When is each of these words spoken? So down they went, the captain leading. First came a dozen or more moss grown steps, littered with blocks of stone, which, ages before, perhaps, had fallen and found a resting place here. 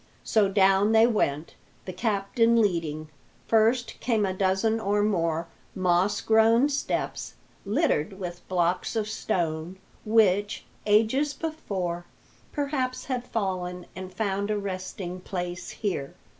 So 0.23 0.49
down 0.49 0.93
they 0.93 1.05
went, 1.05 1.53
the 1.85 1.93
captain 1.93 2.59
leading. 2.59 3.09
First 3.47 3.99
came 3.99 4.25
a 4.25 4.33
dozen 4.33 4.79
or 4.79 5.03
more 5.03 5.47
moss 5.75 6.21
grown 6.21 6.69
steps, 6.69 7.35
littered 7.67 8.13
with 8.13 8.41
blocks 8.47 8.95
of 8.95 9.07
stone, 9.07 9.77
which, 10.03 10.65
ages 10.87 11.35
before, 11.35 12.07
perhaps, 12.51 13.05
had 13.05 13.23
fallen 13.27 13.85
and 13.95 14.11
found 14.11 14.49
a 14.49 14.57
resting 14.57 15.19
place 15.21 15.69
here. 15.69 16.15